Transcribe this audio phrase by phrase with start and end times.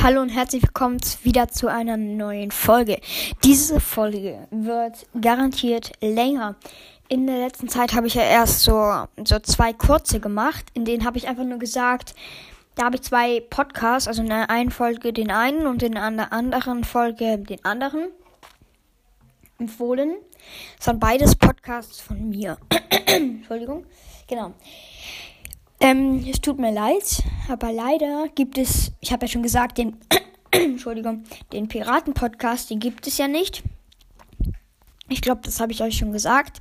[0.00, 3.00] Hallo und herzlich willkommen wieder zu einer neuen Folge.
[3.42, 6.54] Diese Folge wird garantiert länger.
[7.08, 10.66] In der letzten Zeit habe ich ja erst so, so zwei kurze gemacht.
[10.74, 12.14] In denen habe ich einfach nur gesagt,
[12.76, 16.32] da habe ich zwei Podcasts, also in der einen Folge den einen und in der
[16.32, 18.06] anderen Folge den anderen
[19.58, 20.14] empfohlen.
[20.76, 22.56] Das waren beides Podcasts von mir.
[23.06, 23.84] Entschuldigung.
[24.28, 24.54] Genau.
[25.80, 29.96] Ähm, es tut mir leid, aber leider gibt es, ich habe ja schon gesagt, den,
[30.50, 33.62] Entschuldigung, den Piraten-Podcast, den gibt es ja nicht.
[35.10, 36.60] Ich glaube, das habe ich euch schon gesagt.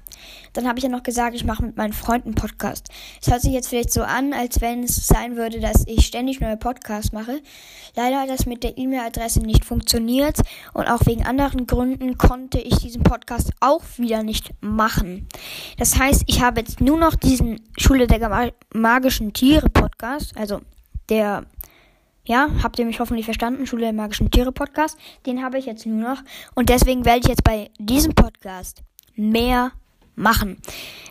[0.53, 2.89] Dann habe ich ja noch gesagt, ich mache mit meinen Freunden Podcast.
[3.21, 6.39] Es hört sich jetzt vielleicht so an, als wenn es sein würde, dass ich ständig
[6.39, 7.41] neue Podcasts mache.
[7.95, 10.39] Leider hat das mit der E-Mail-Adresse nicht funktioniert
[10.73, 15.27] und auch wegen anderen Gründen konnte ich diesen Podcast auch wieder nicht machen.
[15.77, 20.61] Das heißt, ich habe jetzt nur noch diesen Schule der magischen Tiere Podcast, also
[21.09, 21.45] der
[22.27, 23.65] ja, habt ihr mich hoffentlich verstanden?
[23.65, 24.97] Schule der magischen Tiere Podcast.
[25.25, 26.21] Den habe ich jetzt nur noch.
[26.55, 28.83] Und deswegen werde ich jetzt bei diesem Podcast
[29.15, 29.71] mehr
[30.15, 30.57] machen.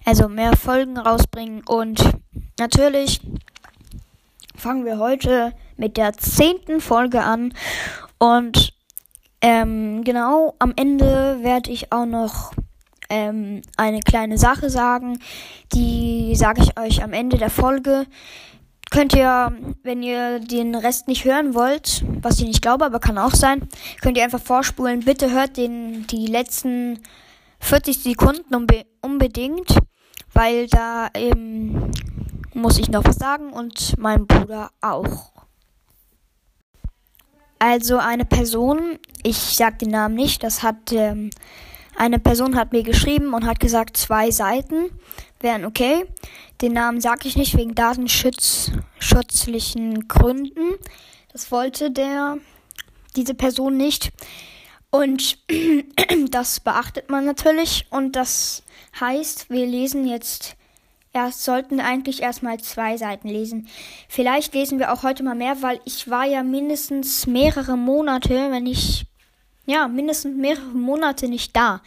[0.05, 1.63] Also mehr Folgen rausbringen.
[1.67, 2.05] Und
[2.59, 3.21] natürlich
[4.55, 7.55] fangen wir heute mit der zehnten Folge an.
[8.19, 8.75] Und
[9.41, 12.53] ähm, genau am Ende werde ich auch noch
[13.09, 15.19] ähm, eine kleine Sache sagen.
[15.73, 18.07] Die sage ich euch am Ende der Folge
[18.91, 23.19] könnt ihr, wenn ihr den Rest nicht hören wollt, was ich nicht glaube, aber kann
[23.19, 23.69] auch sein,
[24.01, 25.01] könnt ihr einfach vorspulen.
[25.01, 27.01] Bitte hört den die letzten
[27.61, 29.79] 40 Sekunden unbe unbedingt,
[30.33, 31.91] weil da eben
[32.55, 35.33] muss ich noch was sagen und mein Bruder auch.
[37.59, 41.31] Also eine Person, ich sag den Namen nicht, das hat ähm,
[41.97, 44.91] eine Person hat mir geschrieben und hat gesagt, zwei Seiten
[45.41, 46.05] wären okay.
[46.61, 50.75] Den Namen sage ich nicht wegen datenschutzlichen Gründen.
[51.33, 52.37] Das wollte der
[53.17, 54.13] diese Person nicht.
[54.91, 55.39] Und
[56.31, 57.87] das beachtet man natürlich.
[57.91, 58.63] Und das
[59.01, 60.57] heißt, wir lesen jetzt
[61.13, 63.69] erst, sollten eigentlich erstmal zwei Seiten lesen.
[64.09, 68.67] Vielleicht lesen wir auch heute mal mehr, weil ich war ja mindestens mehrere Monate, wenn
[68.67, 69.07] ich
[69.67, 71.83] ja, mindestens mehrere Monate nicht da.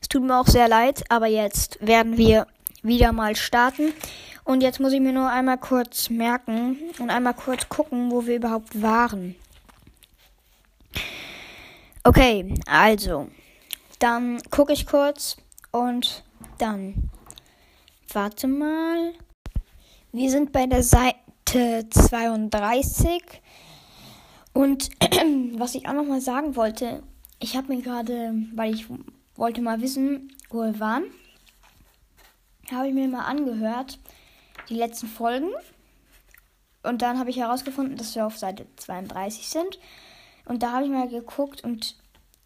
[0.00, 2.46] Es tut mir auch sehr leid, aber jetzt werden wir
[2.82, 3.92] wieder mal starten.
[4.44, 8.36] Und jetzt muss ich mir nur einmal kurz merken und einmal kurz gucken, wo wir
[8.36, 9.36] überhaupt waren.
[12.04, 13.28] Okay, also,
[14.00, 15.36] dann gucke ich kurz
[15.70, 16.24] und
[16.58, 17.10] dann,
[18.12, 19.12] warte mal.
[20.10, 23.22] Wir sind bei der Seite 32.
[24.52, 24.90] Und
[25.58, 27.02] was ich auch noch mal sagen wollte,
[27.42, 28.86] ich habe mir gerade, weil ich
[29.34, 31.04] wollte mal wissen, wo wir waren,
[32.70, 33.98] habe ich mir mal angehört,
[34.68, 35.50] die letzten Folgen.
[36.84, 39.78] Und dann habe ich herausgefunden, dass wir auf Seite 32 sind.
[40.44, 41.96] Und da habe ich mal geguckt und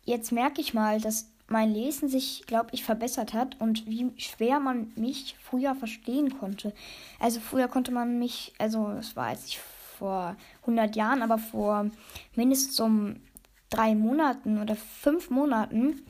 [0.04, 4.60] jetzt merke ich mal, dass mein Lesen sich, glaube ich, verbessert hat und wie schwer
[4.60, 6.74] man mich früher verstehen konnte.
[7.20, 9.60] Also früher konnte man mich, also es war jetzt nicht
[9.98, 11.90] vor 100 Jahren, aber vor
[12.34, 13.16] mindestens um
[13.70, 16.02] drei Monaten oder fünf Monaten,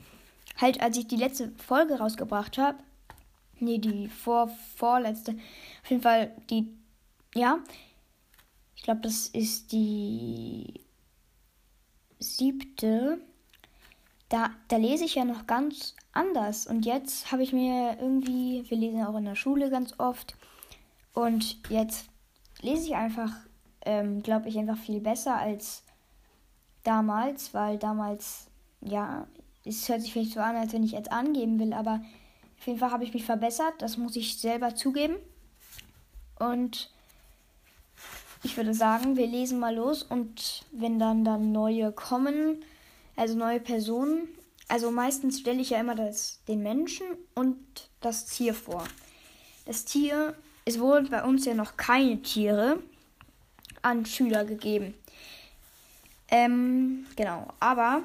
[0.57, 2.77] halt als ich die letzte Folge rausgebracht habe,
[3.59, 5.31] nee, die vor, vorletzte,
[5.83, 6.67] auf jeden Fall die,
[7.33, 7.59] ja,
[8.75, 10.81] ich glaube, das ist die
[12.19, 13.19] siebte,
[14.29, 16.67] da, da lese ich ja noch ganz anders.
[16.67, 20.35] Und jetzt habe ich mir irgendwie, wir lesen auch in der Schule ganz oft,
[21.13, 22.09] und jetzt
[22.61, 23.31] lese ich einfach,
[23.85, 25.83] ähm, glaube ich, einfach viel besser als
[26.83, 28.47] damals, weil damals,
[28.81, 29.27] ja,
[29.65, 32.01] es hört sich vielleicht so an, als wenn ich jetzt angeben will, aber
[32.59, 35.15] auf jeden Fall habe ich mich verbessert, das muss ich selber zugeben.
[36.39, 36.89] Und
[38.43, 42.63] ich würde sagen, wir lesen mal los und wenn dann dann neue kommen,
[43.15, 44.27] also neue Personen,
[44.67, 47.05] also meistens stelle ich ja immer das, den Menschen
[47.35, 47.57] und
[48.01, 48.83] das Tier vor.
[49.65, 50.35] Das Tier,
[50.65, 52.79] es wurden bei uns ja noch keine Tiere
[53.81, 54.93] an Schüler gegeben.
[56.29, 57.47] Ähm, genau.
[57.59, 58.03] Aber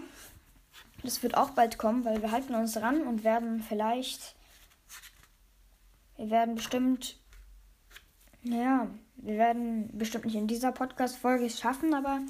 [1.02, 4.34] das wird auch bald kommen, weil wir halten uns dran und werden vielleicht.
[6.16, 7.16] Wir werden bestimmt.
[8.44, 12.20] Naja, wir werden bestimmt nicht in dieser Podcast-Folge es schaffen, aber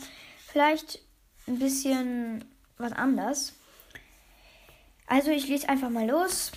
[0.46, 1.00] vielleicht
[1.46, 2.44] ein bisschen
[2.76, 3.54] was anders.
[5.06, 6.52] Also ich lese einfach mal los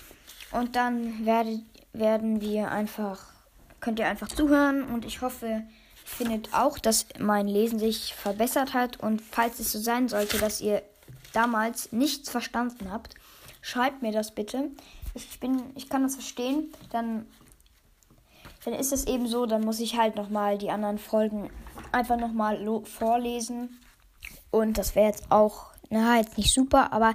[0.52, 1.62] und dann werdet,
[1.92, 3.32] werden wir einfach,
[3.80, 5.62] könnt ihr einfach zuhören und ich hoffe,
[6.06, 10.60] findet auch, dass mein Lesen sich verbessert hat und falls es so sein sollte, dass
[10.60, 10.82] ihr
[11.32, 13.14] damals nichts verstanden habt,
[13.60, 14.70] schreibt mir das bitte.
[15.14, 17.26] Ich bin, ich kann das verstehen, dann,
[18.64, 21.50] dann ist es eben so, dann muss ich halt nochmal die anderen Folgen
[21.90, 23.80] einfach nochmal vorlesen
[24.52, 27.14] Und das wäre jetzt auch, na, jetzt nicht super, aber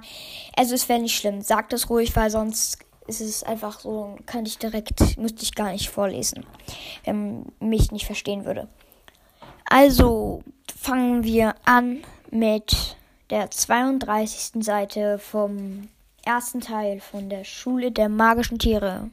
[0.54, 1.40] also es wäre nicht schlimm.
[1.40, 5.72] Sagt es ruhig, weil sonst ist es einfach so, kann ich direkt, müsste ich gar
[5.72, 6.46] nicht vorlesen,
[7.04, 8.68] wenn mich nicht verstehen würde.
[9.72, 10.42] Also
[10.76, 12.94] fangen wir an mit
[13.30, 14.62] der 32.
[14.62, 15.88] Seite vom
[16.26, 19.08] ersten Teil von der Schule der magischen Tiere.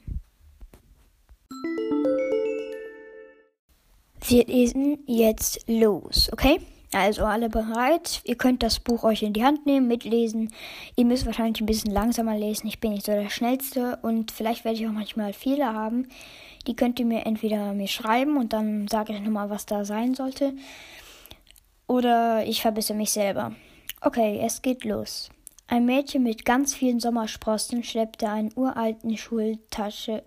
[4.19, 6.59] Wir lesen jetzt los, okay?
[6.91, 8.21] Also alle bereit.
[8.23, 10.51] Ihr könnt das Buch euch in die Hand nehmen, mitlesen.
[10.95, 12.67] Ihr müsst wahrscheinlich ein bisschen langsamer lesen.
[12.67, 16.07] Ich bin nicht so der Schnellste und vielleicht werde ich auch manchmal Fehler haben.
[16.65, 20.15] Die könnt ihr mir entweder mir schreiben und dann sage ich nochmal, was da sein
[20.15, 20.53] sollte.
[21.87, 23.53] Oder ich verbessere mich selber.
[24.01, 25.29] Okay, es geht los.
[25.67, 30.23] Ein Mädchen mit ganz vielen Sommersprossen schleppte einen uralten Schultasche,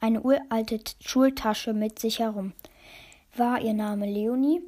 [0.00, 2.52] eine uralte Schultasche mit sich herum.
[3.36, 4.60] War ihr Name Leonie?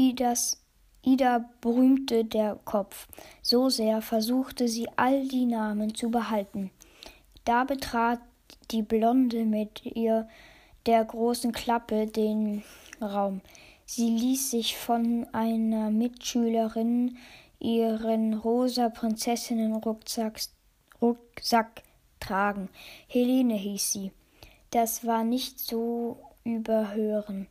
[0.00, 0.62] Idas,
[1.02, 3.08] Ida berühmte der Kopf.
[3.42, 6.70] So sehr versuchte sie all die Namen zu behalten.
[7.44, 8.20] Da betrat
[8.70, 10.28] die Blonde mit ihr
[10.86, 12.62] der großen Klappe den
[13.02, 13.40] Raum.
[13.86, 17.16] Sie ließ sich von einer Mitschülerin
[17.58, 20.40] ihren rosa Prinzessinnen-Rucksack
[21.02, 21.82] Rucksack
[22.20, 22.68] tragen.
[23.08, 24.12] Helene hieß sie.
[24.70, 27.48] Das war nicht so überhören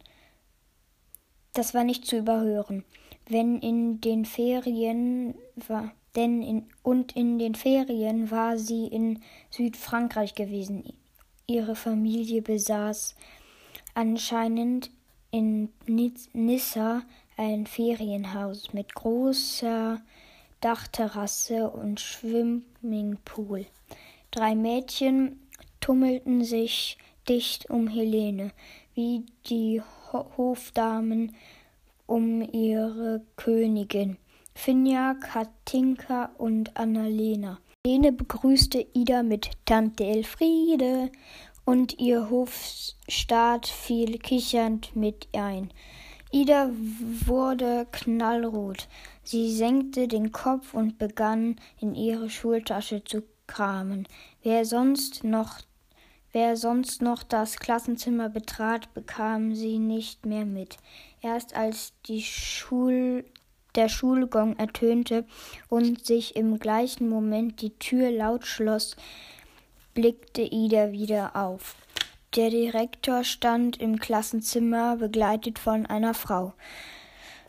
[1.57, 2.83] das war nicht zu überhören.
[3.27, 10.35] Wenn in den Ferien war, denn in, und in den Ferien war sie in Südfrankreich
[10.35, 10.83] gewesen.
[11.45, 13.15] Ihre Familie besaß
[13.93, 14.91] anscheinend
[15.31, 15.69] in
[16.33, 17.03] Nissa
[17.37, 20.01] ein Ferienhaus mit großer
[20.61, 23.65] Dachterrasse und Schwimmingpool.
[24.31, 25.39] Drei Mädchen
[25.81, 26.97] tummelten sich
[27.29, 28.51] dicht um Helene,
[28.95, 29.81] wie die
[30.13, 31.35] Hofdamen
[32.05, 34.17] um ihre Königin.
[34.55, 37.59] Finja, Katinka und Annalena.
[37.85, 41.11] Helene begrüßte Ida mit Tante Elfriede
[41.63, 45.71] und ihr Hofstaat fiel kichernd mit ein.
[46.31, 46.69] Ida
[47.25, 48.87] wurde knallrot.
[49.23, 54.07] Sie senkte den Kopf und begann in ihre Schultasche zu kramen.
[54.43, 55.61] Wer sonst noch
[56.39, 60.77] Wer sonst noch das Klassenzimmer betrat, bekam sie nicht mehr mit.
[61.19, 63.25] Erst als Schul
[63.73, 65.25] der Schulgong ertönte
[65.67, 68.95] und sich im gleichen Moment die Tür laut schloss,
[69.95, 71.75] blickte Ida wieder auf.
[72.35, 76.53] Der Direktor stand im Klassenzimmer, begleitet von einer Frau.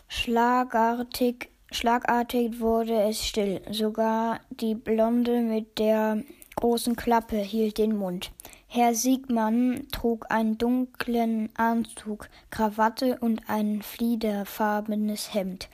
[0.09, 3.61] Schlagartig, schlagartig wurde es still.
[3.71, 6.25] Sogar die Blonde mit der
[6.57, 8.33] großen Klappe hielt den Mund.
[8.71, 15.71] Herr Siegmann trug einen dunklen Anzug, Krawatte und ein fliederfarbenes Hemd.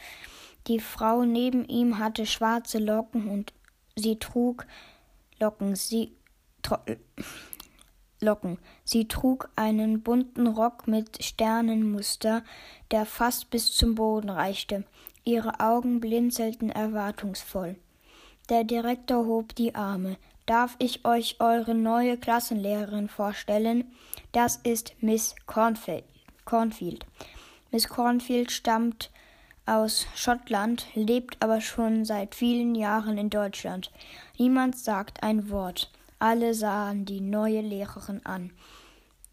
[0.69, 3.53] Die Frau neben ihm hatte schwarze Locken und
[3.97, 4.65] sie trug
[5.41, 6.17] Locken, sie
[8.21, 8.59] Locken.
[8.85, 12.45] Sie trug einen bunten Rock mit Sternenmuster,
[12.93, 14.85] der fast bis zum Boden reichte.
[15.25, 17.77] Ihre Augen blinzelten erwartungsvoll.
[18.51, 23.93] Der Direktor hob die Arme darf ich euch eure neue Klassenlehrerin vorstellen.
[24.33, 26.05] Das ist Miss Cornfield.
[27.71, 29.11] Miss Cornfield stammt
[29.65, 33.91] aus Schottland, lebt aber schon seit vielen Jahren in Deutschland.
[34.39, 35.91] Niemand sagt ein Wort.
[36.19, 38.51] Alle sahen die neue Lehrerin an,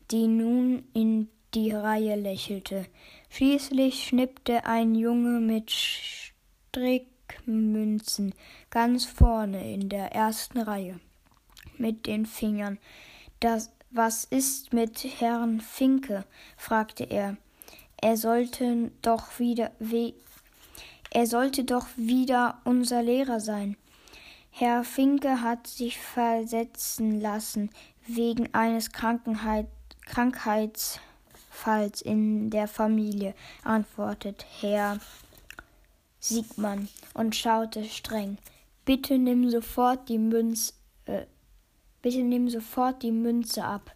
[0.10, 2.86] die nun in die Reihe lächelte.
[3.30, 7.11] Schließlich schnippte ein Junge mit Strick
[7.46, 8.34] Münzen
[8.70, 11.00] ganz vorne in der ersten Reihe
[11.78, 12.78] mit den Fingern.
[13.40, 16.26] Das, was ist mit Herrn Finke?
[16.58, 17.38] fragte er.
[18.02, 20.14] Er sollte doch wieder we
[21.14, 23.76] er sollte doch wieder unser Lehrer sein.
[24.50, 27.70] Herr Finke hat sich versetzen lassen
[28.08, 29.68] wegen eines Krankenheit
[30.06, 33.34] Krankheitsfalls in der Familie,
[33.64, 35.00] antwortet Herr
[36.32, 38.38] Siegmann und schaute streng.
[38.86, 40.74] Bitte nimm sofort die Münz,
[41.06, 41.26] äh,
[42.02, 43.96] bitte nimm sofort die Münze ab.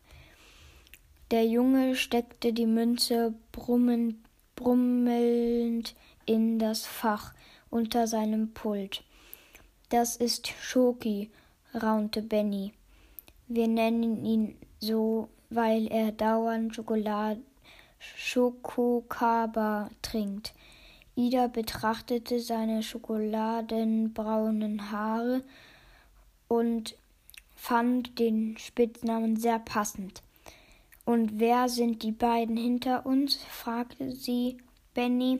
[1.31, 4.17] Der Junge steckte die Münze brummend,
[4.55, 7.33] brummelnd in das Fach
[7.69, 9.03] unter seinem Pult.
[9.89, 11.31] Das ist Schoki,
[11.73, 12.73] raunte Benny.
[13.47, 17.41] Wir nennen ihn so, weil er dauernd Schokolade
[17.99, 20.53] Schokokaba trinkt.
[21.15, 25.41] Ida betrachtete seine schokoladenbraunen Haare
[26.47, 26.95] und
[27.55, 30.21] fand den Spitznamen sehr passend.
[31.05, 33.35] Und wer sind die beiden hinter uns?
[33.35, 34.57] fragte sie
[34.93, 35.39] Benny.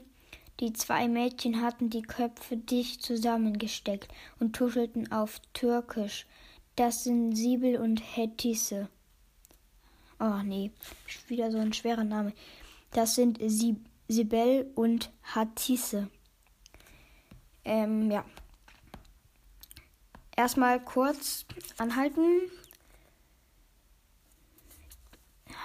[0.61, 4.07] Die zwei Mädchen hatten die Köpfe dicht zusammengesteckt
[4.39, 6.25] und tuschelten auf Türkisch.
[6.77, 8.87] Das sind Sibyl und Hetisse.
[10.19, 10.71] Oh nee,
[11.27, 12.31] wieder so ein schwerer Name.
[12.91, 13.77] Das sind Sib
[14.07, 16.09] Sibel und Hatisse.
[17.63, 18.23] Ähm, ja.
[20.35, 21.45] Erstmal kurz
[21.77, 22.51] anhalten.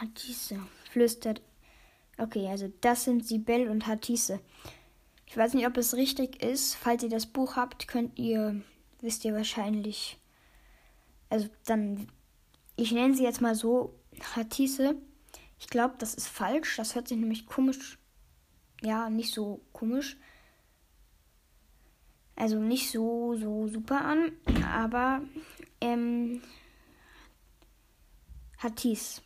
[0.00, 1.42] Hatisse flüstert.
[2.18, 4.40] Okay, also das sind Sibel und Hatisse.
[5.26, 6.74] Ich weiß nicht, ob es richtig ist.
[6.74, 8.62] Falls ihr das Buch habt, könnt ihr,
[9.00, 10.18] wisst ihr wahrscheinlich.
[11.28, 12.08] Also dann,
[12.76, 13.94] ich nenne sie jetzt mal so
[14.34, 14.96] Hatisse.
[15.58, 16.76] Ich glaube, das ist falsch.
[16.76, 17.99] Das hört sich nämlich komisch.
[18.82, 20.16] Ja, nicht so komisch.
[22.36, 24.32] Also nicht so, so super an.
[24.66, 25.20] Aber,
[25.80, 26.42] ähm,
[28.58, 29.22] Hatis.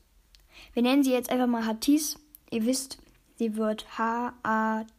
[0.72, 2.18] Wir nennen sie jetzt einfach mal Hatis.
[2.50, 2.98] Ihr wisst,
[3.36, 4.90] Sie wird H-A-T-I-C-E.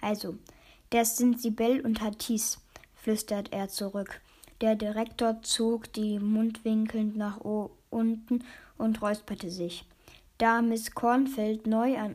[0.00, 0.36] Also,
[0.90, 2.60] das sind Sibel und Hatis,
[2.94, 4.20] flüstert er zurück.
[4.60, 7.40] Der Direktor zog die Mundwinkel nach
[7.90, 8.44] unten
[8.78, 9.84] und räusperte sich.
[10.38, 12.14] Da Miss Kornfeld neu an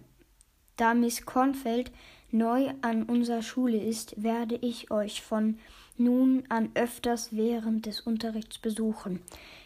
[0.82, 1.92] da Miss Kornfeld
[2.32, 5.60] neu an unserer Schule ist, werde ich euch von
[5.96, 9.22] nun an öfters während des Unterrichts besuchen.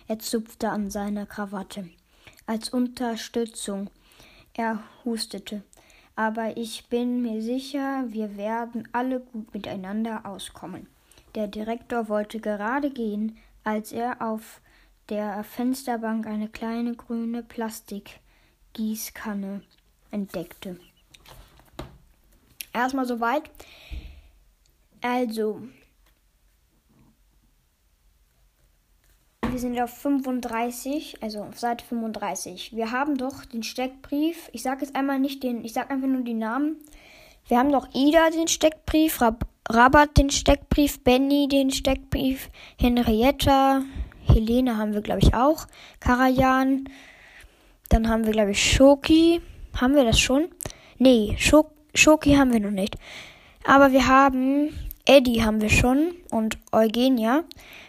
[0.09, 1.87] Er zupfte an seiner Krawatte.
[2.45, 3.89] Als Unterstützung
[4.53, 5.63] er hustete.
[6.17, 10.87] Aber ich bin mir sicher, wir werden alle gut miteinander auskommen.
[11.33, 14.59] Der Direktor wollte gerade gehen, als er auf
[15.07, 19.61] der Fensterbank eine kleine grüne Plastikgießkanne
[20.11, 20.77] entdeckte.
[22.75, 23.43] Erstmal soweit.
[25.01, 25.61] Also,
[29.49, 32.75] wir sind auf 35, also auf Seite 35.
[32.75, 34.49] Wir haben doch den Steckbrief.
[34.51, 36.75] Ich sage jetzt einmal nicht den, ich sage einfach nur die Namen.
[37.47, 43.83] Wir haben doch Ida den Steckbrief, Rab Rabat den Steckbrief, Benny den Steckbrief, Henrietta,
[44.27, 45.65] Helene haben wir, glaube ich, auch,
[46.01, 46.89] Karajan.
[47.89, 49.41] Dann haben wir, glaube ich, Schoki.
[49.79, 50.49] Haben wir das schon?
[50.97, 52.97] Nee, Schok Schoki haben wir noch nicht.
[53.63, 54.69] Aber wir haben
[55.05, 57.43] Eddie haben wir schon und Eugenia.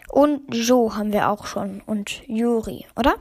[0.08, 1.80] Und Joe haben wir auch schon.
[1.82, 3.16] Und Juri, oder?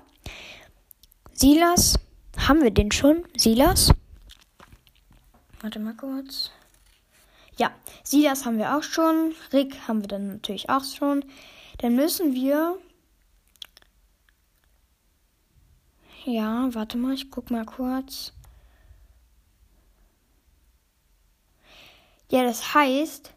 [1.34, 1.98] Silas,
[2.38, 3.24] haben wir den schon?
[3.36, 3.92] Silas?
[5.62, 6.52] Warte mal kurz.
[7.58, 7.72] Ja,
[8.04, 9.34] Silas haben wir auch schon.
[9.54, 11.24] Rick haben wir dann natürlich auch schon.
[11.80, 12.78] Dann müssen wir.
[16.26, 18.35] Ja, warte mal, ich guck mal kurz.
[22.36, 23.32] Ja, das heißt,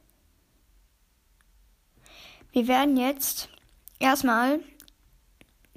[2.51, 3.49] wir werden jetzt
[4.01, 4.59] erstmal,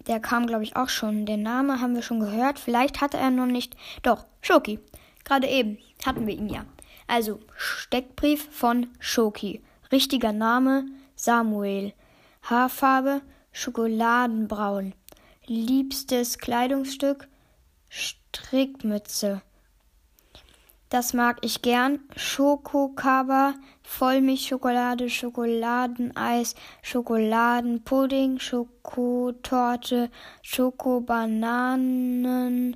[0.07, 2.57] der kam glaube ich auch schon, den Namen haben wir schon gehört.
[2.57, 3.75] Vielleicht hatte er noch nicht.
[4.01, 4.79] Doch, Schoki.
[5.23, 6.65] Gerade eben hatten wir ihn ja.
[7.05, 9.61] Also, Steckbrief von Schoki.
[9.91, 11.93] Richtiger Name Samuel.
[12.41, 14.95] Haarfarbe Schokoladenbraun.
[15.45, 17.27] Liebstes Kleidungsstück
[17.87, 19.43] Strickmütze.
[20.91, 21.99] Das mag ich gern.
[22.17, 32.75] Schokokaba, Vollmilchschokolade, Schokoladeneis, Schokoladenpudding, Schokotorte, Schokobananen,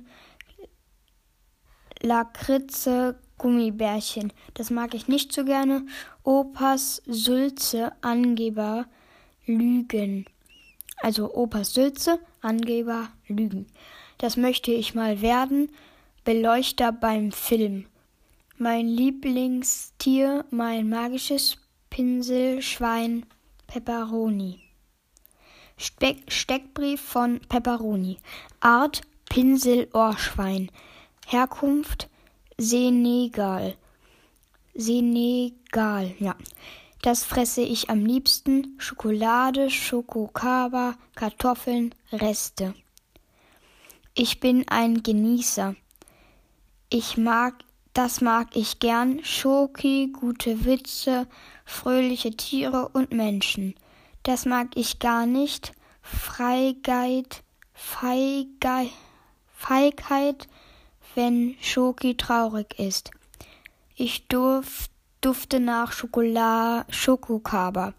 [2.00, 4.32] Lakritze, Gummibärchen.
[4.54, 5.84] Das mag ich nicht so gerne.
[6.22, 8.86] Opas Sülze, Angeber,
[9.44, 10.24] Lügen.
[11.02, 13.66] Also Opas Sülze, Angeber, Lügen.
[14.16, 15.70] Das möchte ich mal werden.
[16.24, 17.84] Beleuchter beim Film.
[18.58, 21.58] Mein Lieblingstier, mein magisches
[21.90, 23.26] Pinselschwein
[23.66, 24.60] Pepperoni.
[25.76, 28.16] Speck Steckbrief von Pepperoni.
[28.60, 30.70] Art Pinselohrschwein.
[31.26, 32.08] Herkunft
[32.56, 33.76] Senegal.
[34.72, 36.34] Senegal, ja.
[37.02, 38.76] Das fresse ich am liebsten.
[38.78, 42.72] Schokolade, Schokokaba, Kartoffeln, Reste.
[44.14, 45.76] Ich bin ein Genießer.
[46.88, 47.65] Ich mag
[47.96, 49.24] das mag ich gern.
[49.24, 51.26] Schoki, gute Witze,
[51.64, 53.74] fröhliche Tiere und Menschen.
[54.22, 55.72] Das mag ich gar nicht.
[56.02, 58.90] Feigheit, Feigheit,
[59.54, 60.46] Feigheit,
[61.14, 63.12] wenn Schoki traurig ist.
[63.94, 64.90] Ich durf,
[65.22, 67.94] dufte nach Schokolade, Schokokaba.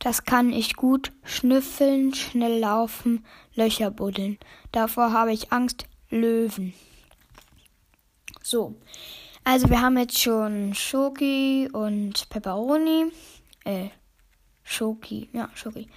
[0.00, 1.12] Das kann ich gut.
[1.22, 4.36] Schnüffeln, schnell laufen, Löcher buddeln.
[4.72, 5.86] Davor habe ich Angst.
[6.10, 6.74] Löwen.
[8.42, 8.74] So,
[9.48, 13.10] also wir haben jetzt schon Schoki und Pepperoni.
[13.64, 13.88] Äh,
[14.62, 15.88] Schoki, ja, Schoki.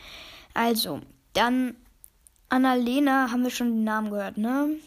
[0.54, 1.02] Also,
[1.34, 1.76] dann
[2.48, 4.78] Annalena haben wir schon den Namen gehört, ne?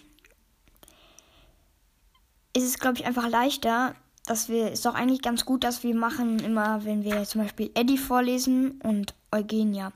[2.55, 3.97] Es ist, glaube ich, einfach leichter.
[4.25, 7.71] dass wir, ist doch eigentlich ganz gut, dass wir machen immer, wenn wir zum Beispiel
[7.75, 9.93] Eddie vorlesen und Eugenia.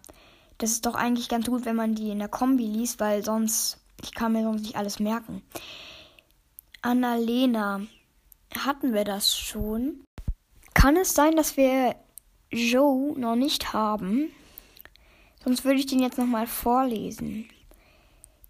[0.59, 3.79] Das ist doch eigentlich ganz gut, wenn man die in der Kombi liest, weil sonst,
[4.03, 5.41] ich kann mir sonst nicht alles merken.
[6.83, 7.81] Annalena,
[8.57, 10.05] hatten wir das schon?
[10.75, 11.97] Kann es sein, dass wir
[12.50, 14.31] Joe noch nicht haben?
[15.45, 17.49] Sonst würde ich den jetzt nochmal vorlesen.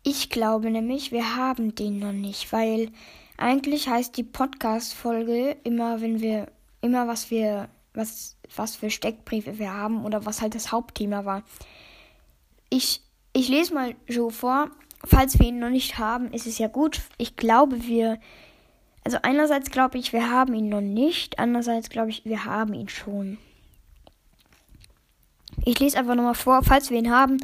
[0.03, 2.91] Ich glaube nämlich, wir haben den noch nicht, weil
[3.37, 6.49] eigentlich heißt die Podcast-Folge immer, wenn wir,
[6.81, 11.43] immer was wir, was, was für Steckbriefe wir haben oder was halt das Hauptthema war.
[12.71, 13.03] Ich,
[13.33, 14.71] ich lese mal Joe vor.
[15.05, 17.03] Falls wir ihn noch nicht haben, ist es ja gut.
[17.19, 18.19] Ich glaube, wir,
[19.09, 22.91] also einerseits glaube ich, wir haben ihn noch nicht, andererseits glaube ich, wir haben ihn
[22.91, 23.39] schon.
[25.65, 27.39] Ich lese einfach nochmal vor, falls wir ihn haben,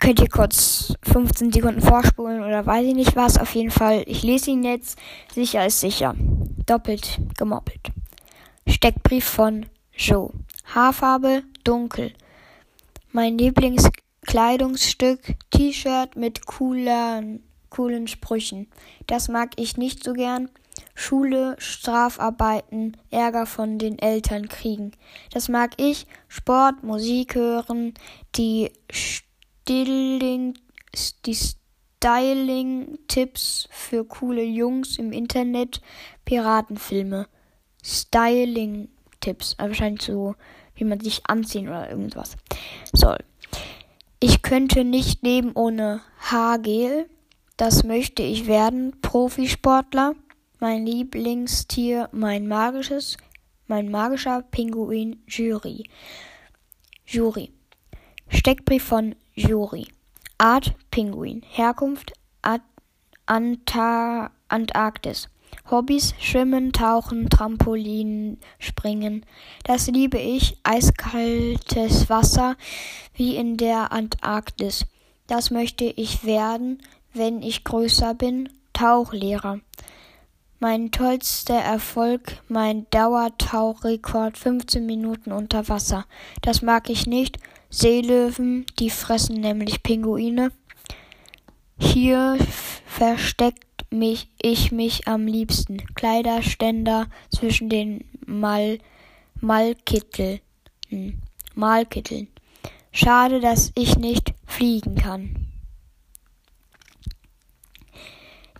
[0.00, 3.38] könnt ihr kurz 15 Sekunden vorspulen oder weiß ich nicht was.
[3.38, 4.98] Auf jeden Fall, ich lese ihn jetzt.
[5.32, 6.16] Sicher ist sicher.
[6.66, 7.92] Doppelt gemoppelt.
[8.66, 10.32] Steckbrief von Joe.
[10.74, 12.12] Haarfarbe dunkel.
[13.12, 18.66] Mein Lieblingskleidungsstück T-Shirt mit coolen, coolen Sprüchen.
[19.06, 20.50] Das mag ich nicht so gern.
[20.94, 24.92] Schule, Strafarbeiten, Ärger von den Eltern kriegen.
[25.32, 26.06] Das mag ich.
[26.28, 27.94] Sport, Musik hören,
[28.36, 30.54] die Stilling,
[31.26, 31.36] die
[32.02, 35.80] Styling-Tipps für coole Jungs im Internet,
[36.24, 37.26] Piratenfilme.
[37.84, 40.34] Styling-Tipps, also wahrscheinlich so,
[40.74, 42.36] wie man sich anziehen oder irgendwas
[42.92, 43.18] soll.
[44.20, 47.08] Ich könnte nicht leben ohne Haargel.
[47.56, 49.00] Das möchte ich werden.
[49.02, 50.14] Profisportler.
[50.62, 53.16] Mein Lieblingstier, mein magisches,
[53.66, 55.90] mein magischer Pinguin, Jury.
[57.04, 57.50] Jury.
[58.28, 59.88] Steckbrief von Jury.
[60.38, 61.42] Art Pinguin.
[61.48, 62.12] Herkunft
[63.26, 65.28] Anta Antarktis.
[65.68, 69.26] Hobbys Schwimmen, Tauchen, Trampolin, Springen.
[69.64, 70.58] Das liebe ich.
[70.62, 72.54] Eiskaltes Wasser
[73.14, 74.86] wie in der Antarktis.
[75.26, 76.80] Das möchte ich werden,
[77.12, 78.48] wenn ich größer bin.
[78.72, 79.58] Tauchlehrer.
[80.62, 86.06] Mein tollster Erfolg, mein Dauertauchrekord 15 Minuten unter Wasser.
[86.40, 87.38] Das mag ich nicht.
[87.68, 90.52] Seelöwen, die fressen nämlich Pinguine.
[91.80, 92.38] Hier
[92.86, 95.78] versteckt mich ich mich am liebsten.
[95.96, 98.78] Kleiderständer zwischen den Mal
[99.40, 100.38] Malkitteln.
[101.56, 102.28] Malkitteln.
[102.92, 105.41] Schade, dass ich nicht fliegen kann.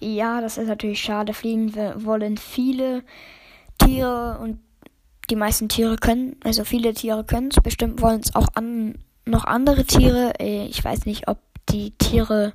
[0.03, 1.33] Ja, das ist natürlich schade.
[1.33, 3.05] Fliegen wollen viele
[3.79, 4.59] Tiere und
[5.31, 9.45] die meisten Tiere können, also viele Tiere können es, bestimmt wollen es auch an, noch
[9.45, 10.33] andere Tiere.
[10.41, 11.39] Äh, ich weiß nicht, ob
[11.69, 12.53] die Tiere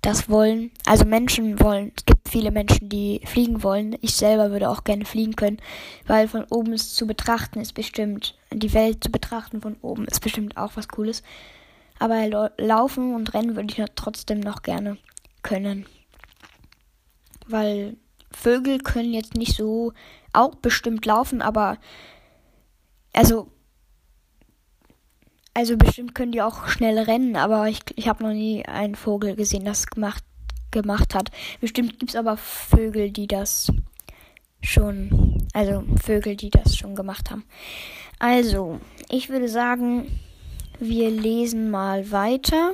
[0.00, 0.70] das wollen.
[0.86, 3.96] Also Menschen wollen, es gibt viele Menschen, die fliegen wollen.
[4.00, 5.58] Ich selber würde auch gerne fliegen können,
[6.06, 10.20] weil von oben es zu betrachten ist bestimmt, die Welt zu betrachten von oben ist
[10.20, 11.22] bestimmt auch was Cooles.
[11.98, 14.96] Aber laufen und rennen würde ich trotzdem noch gerne
[15.42, 15.84] können.
[17.46, 17.96] Weil
[18.30, 19.92] Vögel können jetzt nicht so
[20.32, 21.78] auch bestimmt laufen, aber
[23.12, 23.50] also
[25.56, 29.36] also bestimmt können die auch schnell rennen, aber ich, ich habe noch nie einen Vogel
[29.36, 30.24] gesehen, das gemacht
[30.74, 31.30] gemacht hat.
[31.60, 33.72] Bestimmt gibt es aber Vögel, die das
[34.60, 37.44] schon, also Vögel, die das schon gemacht haben.
[38.18, 40.20] Also, ich würde sagen,
[40.80, 42.72] wir lesen mal weiter.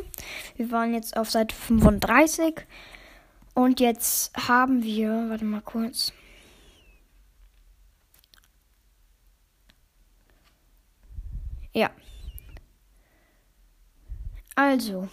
[0.56, 2.66] Wir waren jetzt auf Seite 35
[3.54, 6.12] und jetzt haben wir, warte mal kurz.
[11.72, 11.90] Ja.
[14.54, 15.08] Also.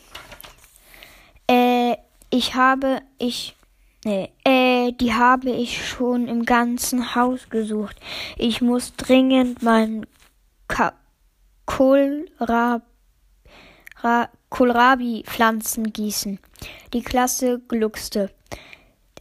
[1.47, 1.95] Äh,
[2.29, 3.55] ich habe, ich,
[4.03, 7.97] nee, äh, die habe ich schon im ganzen Haus gesucht.
[8.37, 10.05] Ich muss dringend mein
[11.65, 12.81] Kohlrabi
[14.49, 16.39] Kohlrabi-Pflanzen gießen.
[16.93, 18.29] Die Klasse gluckste.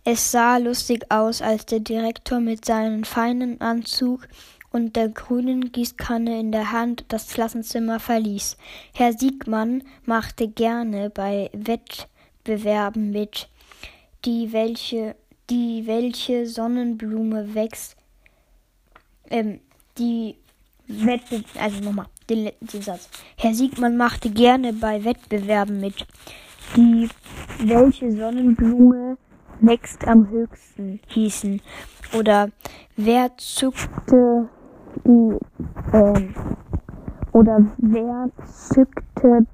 [0.04, 4.28] Es sah lustig aus, als der Direktor mit seinem feinen Anzug
[4.70, 8.56] und der grünen Gießkanne in der Hand das Klassenzimmer verließ.
[8.94, 13.48] Herr Siegmann machte gerne bei Wettbewerben mit,
[14.24, 15.16] die welche,
[15.50, 17.96] die welche Sonnenblume wächst,
[19.30, 19.60] ähm,
[19.98, 20.36] die
[20.88, 23.08] Wettbe also nochmal, den, den Satz.
[23.36, 26.06] Herr Siegmann machte gerne bei Wettbewerben mit,
[26.74, 27.08] die
[27.60, 29.16] welche Sonnenblume
[29.60, 31.60] wächst am höchsten hießen.
[32.12, 32.50] Oder
[32.96, 34.48] wer zuckte
[35.04, 35.38] die,
[35.92, 36.34] ähm,
[37.32, 39.48] oder wer züchtet,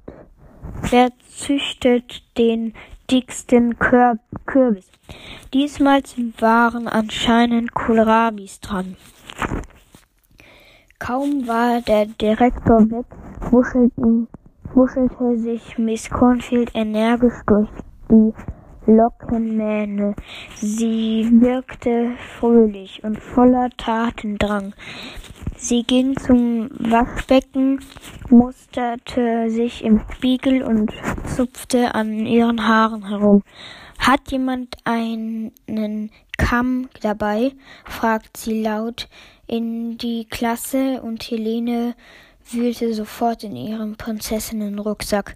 [0.89, 2.73] wer züchtet den
[3.09, 4.87] dicksten Kür Kürbis.
[5.53, 6.01] Diesmal
[6.39, 8.95] waren anscheinend Kohlrabis dran.
[10.99, 13.05] Kaum war der Direktor weg,
[13.51, 14.27] wuschelte,
[14.75, 17.69] wuschelte sich Miss Cornfield energisch durch
[18.09, 18.33] die
[18.85, 20.15] Lockenmähne.
[20.55, 24.73] Sie wirkte fröhlich und voller Tatendrang.
[25.55, 27.79] Sie ging zum Waschbecken,
[28.29, 30.91] musterte sich im Spiegel und
[31.35, 33.43] zupfte an ihren Haaren herum.
[33.97, 37.53] Hat jemand einen Kamm dabei?
[37.85, 39.07] fragt sie laut
[39.47, 41.95] in die Klasse und Helene
[42.49, 45.35] wühlte sofort in ihrem Prinzessinnenrucksack.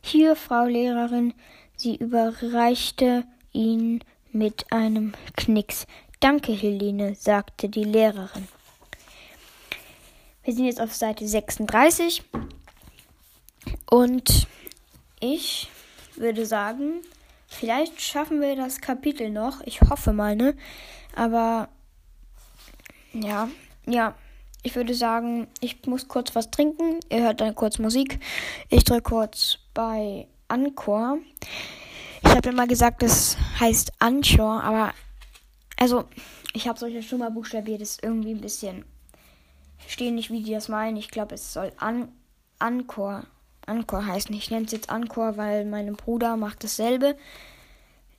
[0.00, 1.34] Hier, Frau Lehrerin,
[1.76, 5.86] sie überreichte ihn mit einem Knicks.
[6.20, 8.48] Danke, Helene, sagte die Lehrerin.
[10.44, 12.22] Wir sind jetzt auf Seite 36
[13.90, 14.46] und
[15.20, 15.68] ich
[16.14, 17.02] würde sagen,
[17.48, 19.60] vielleicht schaffen wir das Kapitel noch.
[19.64, 20.54] Ich hoffe mal, ne?
[21.14, 21.68] Aber
[23.12, 23.48] ja,
[23.86, 24.14] ja.
[24.66, 26.98] Ich würde sagen, ich muss kurz was trinken.
[27.08, 28.18] Ihr hört dann kurz Musik.
[28.68, 31.18] Ich drücke kurz bei Anchor.
[32.24, 34.92] Ich habe immer gesagt, das heißt Anchor, aber
[35.76, 36.06] also
[36.52, 37.80] ich habe solche schon mal buchstabiert.
[37.80, 38.84] Das ist irgendwie ein bisschen.
[39.78, 40.96] Ich verstehe nicht, wie die das meinen.
[40.96, 42.08] Ich glaube, es soll An
[42.58, 43.22] Anchor.
[43.66, 44.34] Anchor heißen.
[44.34, 47.16] Ich nenne es jetzt Anchor, weil mein Bruder macht dasselbe.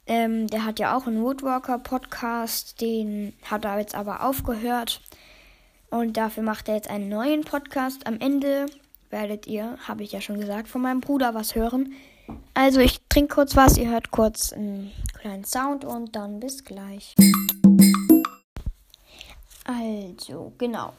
[0.06, 2.80] Ähm, der hat ja auch einen Woodwalker-Podcast.
[2.80, 5.02] Den hat er jetzt aber aufgehört.
[5.89, 8.08] Und dafür macht er jetzt einen neuen Podcast.
[8.08, 8.65] Am Ende
[9.10, 11.93] werdet ihr, habe ich ja schon gesagt, von meinem Bruder was hören.
[12.54, 17.15] Also ich trinke kurz was, ihr hört kurz einen kleinen Sound und dann bis gleich.
[19.63, 20.93] Also, genau.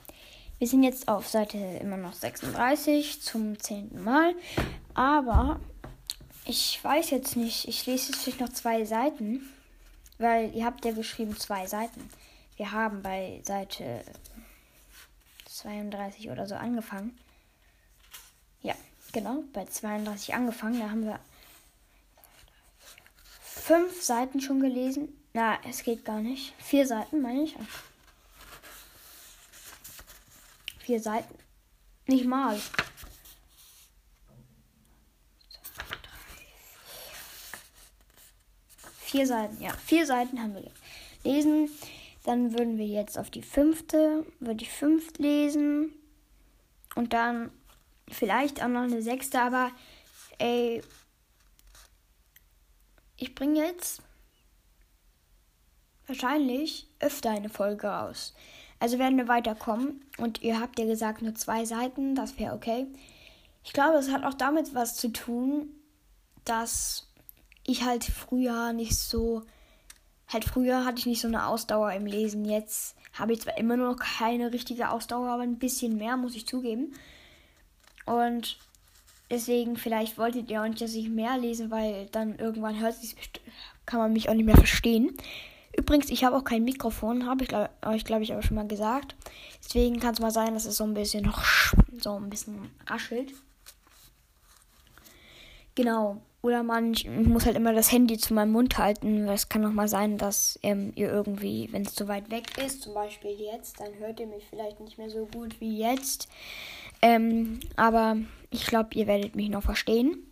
[0.59, 4.35] Wir sind jetzt auf Seite immer noch 36 zum zehnten Mal.
[4.95, 5.61] Aber
[6.47, 9.43] ich weiß jetzt nicht, ich lese jetzt vielleicht noch zwei Seiten.
[10.19, 12.09] Weil ihr habt ja geschrieben zwei Seiten.
[12.57, 14.03] Wir haben bei Seite
[15.59, 17.19] 32 oder so angefangen.
[18.63, 18.75] Ja,
[19.13, 20.81] genau, bei 32 angefangen.
[20.81, 21.19] Da haben wir
[23.41, 25.09] fünf Seiten schon gelesen.
[25.33, 26.55] Na, es geht gar nicht.
[26.59, 27.57] Vier Seiten, meine ich.
[30.79, 31.35] Vier Seiten.
[32.07, 32.59] Nicht mal.
[39.01, 39.73] Vier Seiten, ja.
[39.85, 40.71] Vier Seiten haben wir
[41.23, 41.71] gelesen.
[42.29, 45.95] Dann würden wir jetzt auf die fünfte, würde ich fünft lesen.
[46.95, 47.51] Und dann
[48.07, 49.71] vielleicht auch noch eine sechste, aber
[50.37, 50.83] ey,
[53.17, 54.03] ich bringe jetzt
[56.07, 58.35] wahrscheinlich öfter eine Folge raus.
[58.79, 60.05] Also werden wir weiterkommen.
[60.19, 62.89] Und ihr habt ja gesagt, nur zwei Seiten, das wäre okay.
[63.65, 65.71] Ich glaube, es hat auch damit was zu tun,
[66.45, 67.09] dass
[67.65, 69.45] ich halt früher nicht so
[70.29, 72.45] halt früher hatte ich nicht so eine Ausdauer im Lesen.
[72.45, 76.47] Jetzt habe ich zwar immer noch keine richtige Ausdauer, aber ein bisschen mehr, muss ich
[76.47, 76.93] zugeben.
[78.07, 78.59] Und
[79.31, 83.17] deswegen, vielleicht wolltet ihr auch nicht, dass ich mehr lese, weil dann irgendwann hört sich
[83.87, 85.17] kann man mich auch nicht mehr verstehen.
[85.75, 87.51] Übrigens, ich habe auch kein Mikrofon, habe ich
[87.87, 89.17] euch glaube ich aber schon mal gesagt.
[89.65, 91.43] Deswegen kann es mal sein, dass es so ein bisschen noch
[91.99, 93.33] so ein bisschen raschelt.
[95.79, 96.17] Genau.
[96.43, 96.93] Oder man
[97.25, 99.29] muss halt immer das Handy zu meinem Mund halten.
[99.29, 102.83] Es kann auch mal sein, dass ähm, ihr irgendwie, wenn es zu weit weg ist,
[102.83, 106.27] zum Beispiel jetzt, dann hört ihr mich vielleicht nicht mehr so gut wie jetzt.
[107.01, 108.17] Ähm, aber
[108.51, 110.27] ich glaube, ihr werdet mich noch verstehen.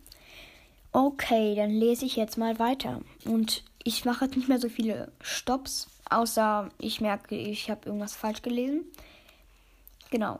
[0.91, 2.99] Okay, dann lese ich jetzt mal weiter.
[3.23, 8.17] Und ich mache jetzt nicht mehr so viele Stops, außer ich merke, ich habe irgendwas
[8.17, 8.83] falsch gelesen.
[10.11, 10.39] Genau.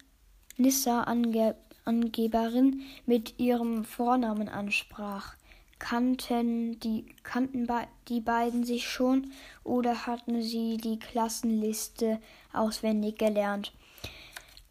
[0.57, 5.35] Nissa -Ange Angeberin mit ihrem Vornamen ansprach.
[5.79, 7.67] Kannten die, kannten
[8.09, 9.31] die beiden sich schon
[9.63, 12.19] oder hatten sie die Klassenliste
[12.51, 13.71] auswendig gelernt?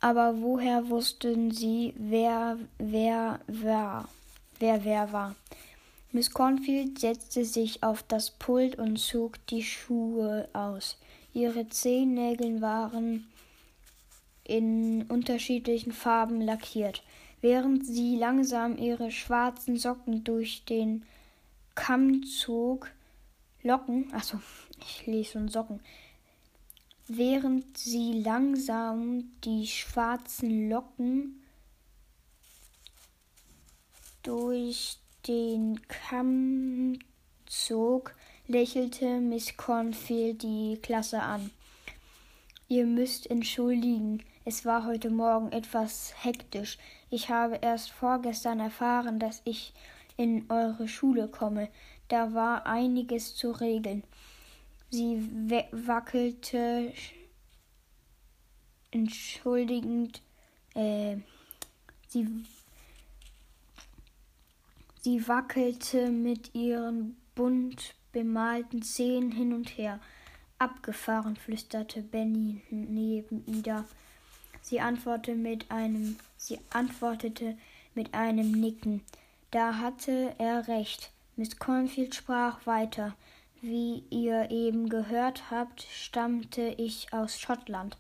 [0.01, 4.09] Aber woher wussten sie, wer wer war?
[4.59, 5.37] Wer wer war?
[6.17, 10.97] Miss Cornfield setzte sich auf das Pult und zog die Schuhe aus.
[11.35, 13.27] Ihre Zehennägel waren
[14.43, 17.03] in unterschiedlichen Farben lackiert,
[17.43, 21.05] während sie langsam ihre schwarzen Socken durch den
[21.75, 22.91] Kamm zog.
[23.63, 24.41] Locken, achso,
[24.81, 25.81] ich lese schon Socken.
[27.09, 31.43] Während sie langsam die schwarzen Locken
[34.23, 34.97] durch
[35.29, 36.99] den Kamm
[37.47, 38.15] zog,
[38.47, 41.51] lächelte Miss Cornfield die Klasse an.
[42.69, 44.23] Ihr müsst entschuldigen.
[44.45, 46.79] Es war heute Morgen etwas hektisch.
[47.11, 49.73] Ich habe erst vorgestern erfahren, dass ich
[50.17, 51.69] in eure Schule komme.
[52.09, 54.05] Da war einiges zu regeln.
[54.91, 55.29] Sie
[55.73, 56.93] wackelte
[58.91, 60.23] entschuldigend,
[60.75, 61.17] äh,
[62.09, 62.27] sie,
[65.07, 70.01] sie wackelte mit ihren bunt bemalten Zähnen hin und her.
[70.59, 73.85] Abgefahren, flüsterte Benny neben Ida.
[74.63, 77.57] Sie antwortete mit einem, sie antwortete
[77.95, 79.01] mit einem Nicken.
[79.53, 81.13] Da hatte er recht.
[81.37, 83.15] Miss Cornfield sprach weiter.
[83.61, 87.97] Wie ihr eben gehört habt, stammte ich aus Schottland.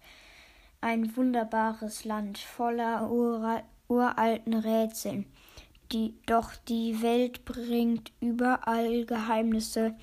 [0.81, 3.09] Ein wunderbares Land voller
[3.89, 5.27] uralten Rätseln.
[5.93, 9.95] Die, doch die Welt bringt überall Geheimnisse.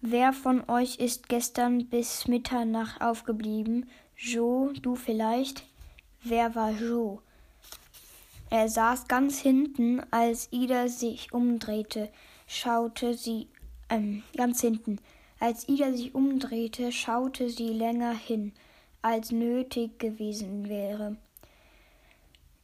[0.00, 3.88] Wer von euch ist gestern bis Mitternacht aufgeblieben?
[4.16, 5.64] Joe, du vielleicht?
[6.22, 7.20] Wer war Joe?
[8.50, 12.10] Er saß ganz hinten, als Ida sich umdrehte,
[12.46, 13.48] schaute sie,
[13.90, 15.00] ähm, ganz hinten.
[15.40, 18.52] Als Ida sich umdrehte, schaute sie länger hin,
[19.02, 21.16] als nötig gewesen wäre.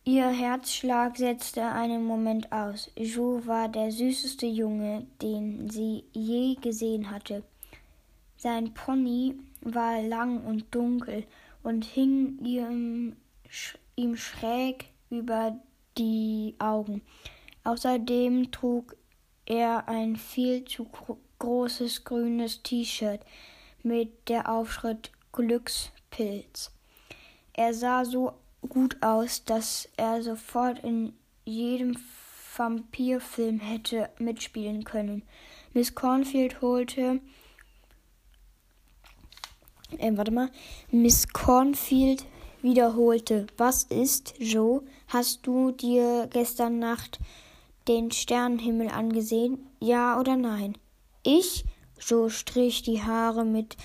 [0.07, 2.90] Ihr Herzschlag setzte einen Moment aus.
[2.95, 7.43] Joe war der süßeste Junge, den sie je gesehen hatte.
[8.37, 11.25] Sein Pony war lang und dunkel
[11.62, 13.17] und hing ihm,
[13.97, 15.59] ihm schräg über
[15.97, 17.01] die Augen.
[17.64, 18.97] Außerdem trug
[19.47, 20.87] er ein viel zu
[21.38, 23.21] großes grünes T-Shirt
[23.83, 26.73] mit der Aufschrift Glückspilz.
[27.55, 28.35] Er sah so
[28.68, 31.12] gut aus, dass er sofort in
[31.44, 31.96] jedem
[32.57, 35.22] Vampirfilm hätte mitspielen können.
[35.72, 37.20] Miss Cornfield holte
[39.98, 40.50] äh, warte mal.
[40.90, 42.24] Miss Cornfield
[42.62, 43.46] wiederholte.
[43.57, 44.83] Was ist, Joe?
[45.09, 47.18] Hast du dir gestern Nacht
[47.88, 49.66] den Sternenhimmel angesehen?
[49.81, 50.77] Ja oder nein?
[51.22, 51.64] Ich?
[52.00, 53.77] Joe strich die Haare mit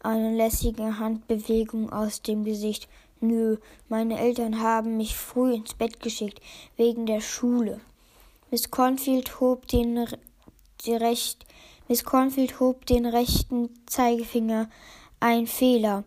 [0.00, 2.88] einer lässigen Handbewegung aus dem Gesicht.
[3.20, 3.56] Nö,
[3.88, 6.40] meine Eltern haben mich früh ins Bett geschickt,
[6.76, 7.80] wegen der Schule.
[8.50, 10.06] Miss Cornfield hob den,
[10.86, 11.44] recht,
[11.88, 14.70] Miss Cornfield hob den rechten Zeigefinger.
[15.20, 16.04] Ein Fehler.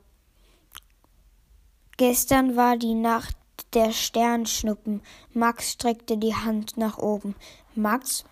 [1.98, 3.36] Gestern war die Nacht
[3.74, 5.02] der Sternschnuppen.
[5.34, 7.36] Max streckte die Hand nach oben.
[7.76, 8.24] Max,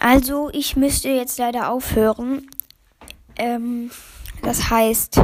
[0.00, 2.50] Also, ich müsste jetzt leider aufhören.
[3.36, 3.90] Ähm,
[4.42, 5.20] das heißt,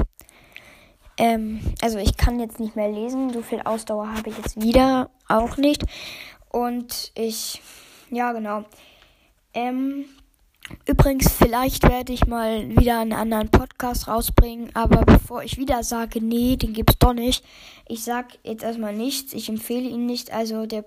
[1.18, 3.32] ähm, also ich kann jetzt nicht mehr lesen.
[3.32, 5.82] So viel Ausdauer habe ich jetzt wieder auch nicht.
[6.50, 7.60] Und ich,
[8.10, 8.64] ja genau.
[9.52, 10.04] Ähm,
[10.86, 14.70] übrigens, vielleicht werde ich mal wieder einen anderen Podcast rausbringen.
[14.74, 17.44] Aber bevor ich wieder sage, nee, den gibt's doch nicht.
[17.88, 19.32] Ich sag jetzt erstmal nichts.
[19.32, 20.32] Ich empfehle ihn nicht.
[20.32, 20.84] Also der,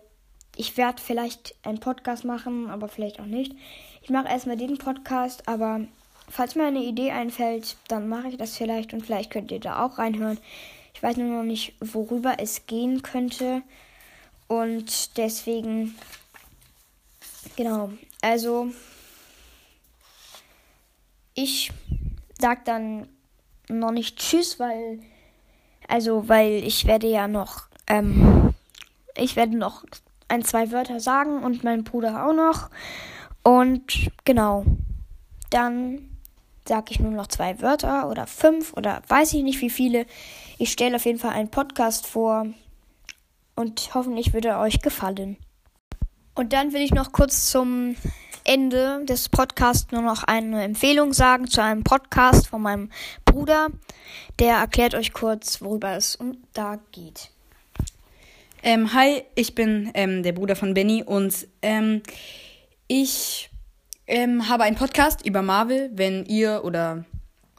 [0.61, 3.53] ich werde vielleicht einen Podcast machen, aber vielleicht auch nicht.
[4.01, 5.81] Ich mache erstmal den Podcast, aber
[6.31, 9.85] Falls mir eine Idee einfällt, dann mache ich das vielleicht und vielleicht könnt ihr da
[9.85, 10.39] auch reinhören.
[10.93, 13.63] Ich weiß nur noch nicht, worüber es gehen könnte.
[14.47, 15.93] Und deswegen,
[17.57, 18.71] genau, also
[21.33, 21.71] ich
[22.39, 23.09] sag dann
[23.67, 25.01] noch nicht Tschüss, weil,
[25.89, 28.53] also, weil ich werde ja noch, ähm,
[29.17, 29.83] ich werde noch
[30.31, 32.69] ein, zwei Wörter sagen und mein Bruder auch noch.
[33.43, 34.65] Und genau,
[35.49, 36.09] dann
[36.67, 40.05] sage ich nur noch zwei Wörter oder fünf oder weiß ich nicht wie viele.
[40.57, 42.47] Ich stelle auf jeden Fall einen Podcast vor
[43.55, 45.37] und hoffentlich wird er euch gefallen.
[46.33, 47.95] Und dann will ich noch kurz zum
[48.43, 52.89] Ende des Podcasts nur noch eine Empfehlung sagen zu einem Podcast von meinem
[53.25, 53.67] Bruder.
[54.39, 56.17] Der erklärt euch kurz, worüber es
[56.53, 57.30] da geht.
[58.63, 62.03] Ähm, hi, ich bin ähm, der Bruder von Benny und ähm,
[62.87, 63.49] ich
[64.05, 65.89] ähm, habe einen Podcast über Marvel.
[65.93, 67.05] Wenn ihr oder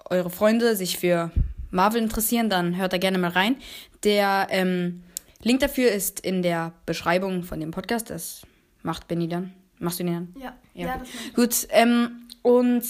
[0.09, 1.33] eure Freunde sich für
[1.71, 3.57] Marvel interessieren, dann hört da gerne mal rein.
[4.05, 5.03] Der ähm,
[5.43, 8.11] Link dafür ist in der Beschreibung von dem Podcast.
[8.11, 8.43] Das
[8.83, 9.53] macht Benny dann.
[9.81, 10.35] Machst du den dann?
[10.41, 10.57] Ja.
[10.75, 11.03] Ja, ja
[11.35, 11.67] Gut.
[11.71, 12.85] Ähm, und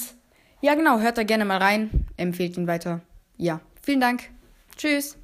[0.61, 2.07] ja, genau, hört da gerne mal rein.
[2.19, 3.01] Empfehlt ihn weiter.
[3.39, 4.29] Ja, vielen Dank.
[4.77, 5.17] Tschüss.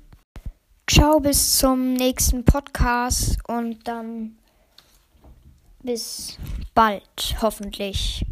[0.90, 4.38] Ciao, bis zum nächsten Podcast und dann
[5.82, 6.38] bis
[6.72, 8.24] bald, hoffentlich.